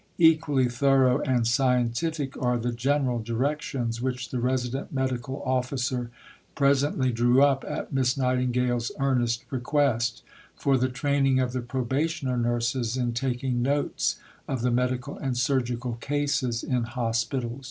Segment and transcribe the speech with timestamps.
[0.17, 6.09] Equally thorough and scientific are the "General Directions" which the Resident Medical Officer
[6.55, 10.23] presently drew up at Miss Nightingale's earnest request,
[10.55, 14.15] "For the Training of the Probationer Nurses in taking Notes
[14.47, 17.59] of the Medical and Surgical Cases in Hospitals."